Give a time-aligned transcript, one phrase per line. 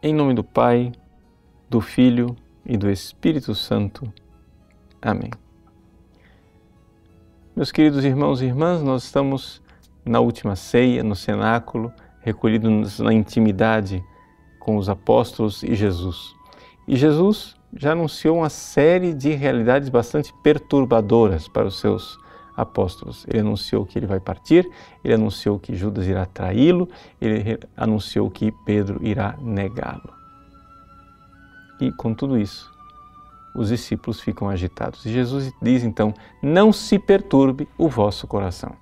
[0.00, 0.92] Em nome do Pai,
[1.68, 4.12] do Filho e do Espírito Santo.
[5.02, 5.28] Amém.
[7.56, 9.60] Meus queridos irmãos e irmãs, nós estamos
[10.04, 14.00] na última ceia, no cenáculo, recolhidos na intimidade
[14.60, 16.32] com os apóstolos e Jesus.
[16.86, 22.16] E Jesus já anunciou uma série de realidades bastante perturbadoras para os seus
[22.58, 23.24] apóstolos.
[23.28, 24.68] Ele anunciou que ele vai partir,
[25.04, 26.88] ele anunciou que Judas irá traí-lo,
[27.20, 30.12] ele anunciou que Pedro irá negá-lo.
[31.80, 32.68] E com tudo isso,
[33.54, 35.06] os discípulos ficam agitados.
[35.06, 36.12] E Jesus diz então:
[36.42, 38.74] Não se perturbe o vosso coração.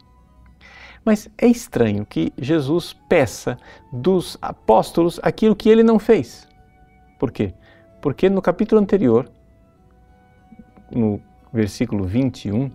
[1.04, 3.58] Mas é estranho que Jesus peça
[3.92, 6.48] dos apóstolos aquilo que ele não fez.
[7.18, 7.54] Por quê?
[8.00, 9.30] Porque no capítulo anterior,
[10.90, 11.20] no
[11.52, 12.70] versículo 21,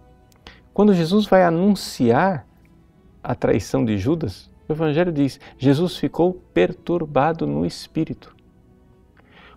[0.74, 2.48] quando Jesus vai anunciar
[3.24, 8.36] a traição de Judas, o Evangelho diz: Jesus ficou perturbado no espírito.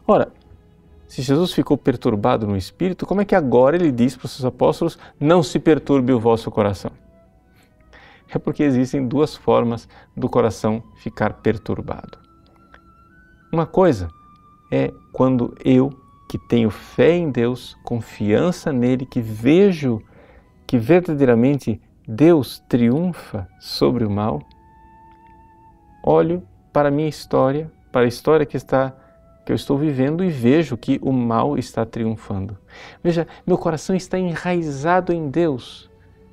[0.06, 0.32] Ora,
[1.06, 4.44] se Jesus ficou perturbado no espírito, como é que agora ele diz para os seus
[4.44, 6.90] apóstolos: não se perturbe o vosso coração?
[8.28, 12.18] É porque existem duas formas do coração ficar perturbado.
[13.52, 14.08] Uma coisa
[14.72, 15.90] é quando eu,
[16.28, 20.02] que tenho fé em Deus, confiança nele, que vejo
[20.66, 24.42] que verdadeiramente Deus triunfa sobre o mal,
[26.02, 28.94] olho para a minha história, para a história que está
[29.44, 32.56] que eu estou vivendo e vejo que o mal está triunfando.
[33.02, 35.90] Veja, meu coração está enraizado em Deus.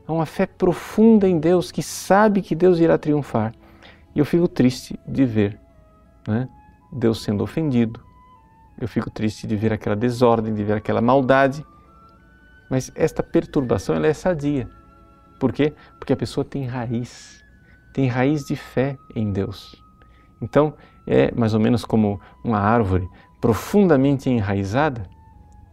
[0.07, 3.53] Há uma fé profunda em Deus que sabe que Deus irá triunfar.
[4.15, 5.59] E eu fico triste de ver
[6.27, 6.47] né,
[6.91, 7.99] Deus sendo ofendido.
[8.79, 11.65] Eu fico triste de ver aquela desordem, de ver aquela maldade.
[12.71, 14.69] Mas esta perturbação ela é sadia.
[15.37, 15.73] Por quê?
[15.99, 17.43] Porque a pessoa tem raiz,
[17.91, 19.75] tem raiz de fé em Deus.
[20.41, 20.73] Então,
[21.05, 23.09] é mais ou menos como uma árvore
[23.41, 25.03] profundamente enraizada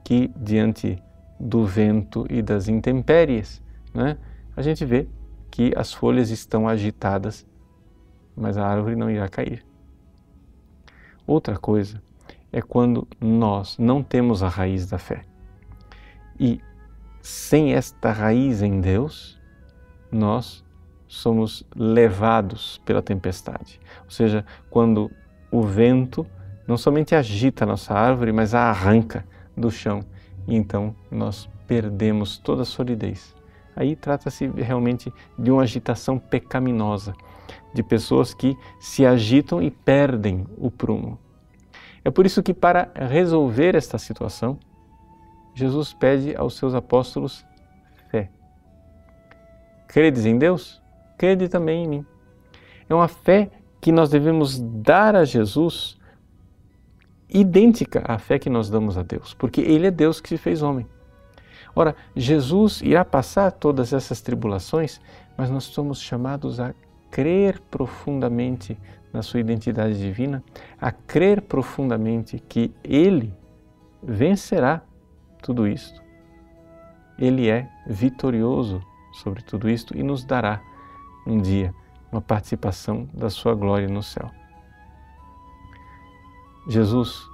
[0.05, 1.01] que, diante
[1.39, 3.63] do vento e das intempéries,
[3.95, 4.19] né,
[4.57, 5.09] a gente vê
[5.53, 7.47] que as folhas estão agitadas,
[8.37, 9.65] mas a árvore não irá cair.
[11.25, 12.03] Outra coisa
[12.51, 15.23] é quando nós não temos a raiz da fé.
[16.41, 16.61] E
[17.23, 19.39] sem esta raiz em Deus,
[20.11, 20.65] nós
[21.07, 23.81] somos levados pela tempestade.
[24.05, 25.11] Ou seja, quando
[25.51, 26.27] o vento
[26.67, 29.25] não somente agita a nossa árvore, mas a arranca
[29.57, 30.05] do chão
[30.49, 33.37] e então nós perdemos toda a solidez.
[33.77, 37.15] Aí trata-se realmente de uma agitação pecaminosa,
[37.73, 41.19] de pessoas que se agitam e perdem o prumo.
[42.03, 44.59] É por isso que, para resolver esta situação,
[45.59, 47.45] Jesus pede aos seus apóstolos
[48.13, 48.31] fé.
[49.89, 50.81] Credes em Deus?
[51.17, 52.07] Crede também em mim.
[52.89, 55.99] É uma fé que nós devemos dar a Jesus
[57.29, 60.63] idêntica à fé que nós damos a Deus, porque Ele é Deus que se fez
[60.63, 60.87] homem.
[61.75, 65.01] Ora, Jesus irá passar todas essas tribulações,
[65.37, 66.73] mas nós somos chamados a
[67.11, 68.79] crer profundamente
[69.13, 70.43] na sua identidade divina,
[70.81, 73.35] a crer profundamente que Ele
[74.01, 74.83] vencerá
[75.43, 76.03] tudo isto.
[77.19, 78.83] Ele é vitorioso
[79.13, 80.61] sobre tudo isto e nos dará
[81.27, 81.75] um dia
[82.11, 84.31] uma participação da sua glória no céu.
[86.69, 87.29] Jesus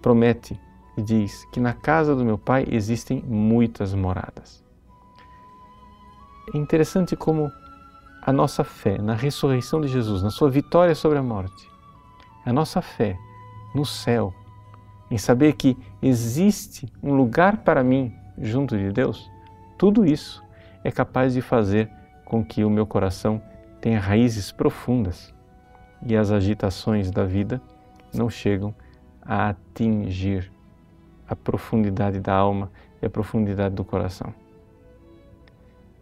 [0.00, 0.58] promete
[0.96, 4.64] e diz que na casa do meu Pai existem muitas moradas.
[6.54, 7.50] É interessante como
[8.22, 11.68] a nossa fé na ressurreição de Jesus, na sua vitória sobre a morte,
[12.44, 13.18] a nossa fé
[13.74, 14.32] no céu
[15.10, 19.30] em saber que existe um lugar para mim junto de Deus,
[19.78, 20.42] tudo isso
[20.82, 21.90] é capaz de fazer
[22.24, 23.40] com que o meu coração
[23.80, 25.32] tenha raízes profundas
[26.04, 27.60] e as agitações da vida
[28.12, 28.74] não chegam
[29.22, 30.50] a atingir
[31.28, 34.32] a profundidade da alma e a profundidade do coração.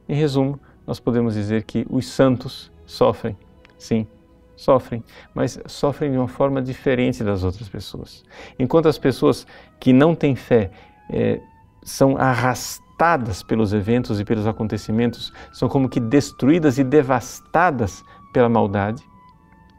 [0.09, 3.37] Em resumo, nós podemos dizer que os santos sofrem,
[3.78, 4.06] sim,
[4.56, 5.02] sofrem,
[5.34, 8.24] mas sofrem de uma forma diferente das outras pessoas.
[8.58, 9.46] Enquanto as pessoas
[9.80, 10.70] que não têm fé
[11.10, 11.40] é,
[11.82, 18.02] são arrastadas pelos eventos e pelos acontecimentos, são como que destruídas e devastadas
[18.32, 19.02] pela maldade,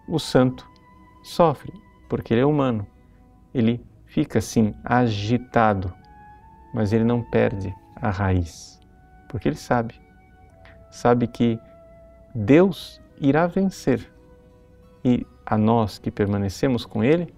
[0.07, 0.67] o santo
[1.23, 1.73] sofre,
[2.07, 2.85] porque ele é humano.
[3.53, 5.93] Ele fica assim agitado,
[6.73, 8.79] mas ele não perde a raiz,
[9.29, 9.95] porque ele sabe,
[10.91, 11.59] sabe que
[12.33, 14.14] Deus irá vencer
[15.05, 17.31] e a nós que permanecemos com Ele,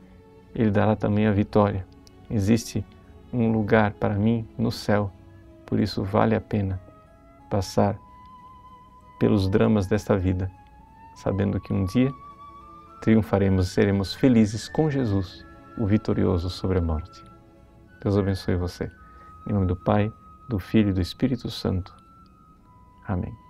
[0.55, 1.85] Ele dará também a vitória.
[2.31, 2.85] Existe
[3.31, 5.11] um lugar para mim no céu,
[5.65, 6.81] por isso vale a pena
[7.49, 7.99] passar
[9.19, 10.49] pelos dramas desta vida,
[11.17, 12.11] sabendo que um dia
[13.01, 15.45] triunfaremos e seremos felizes com Jesus,
[15.77, 17.21] o vitorioso sobre a morte.
[18.01, 18.89] Deus abençoe você.
[19.45, 20.11] Em nome do Pai,
[20.47, 21.93] do Filho e do Espírito Santo.
[23.05, 23.46] Amém.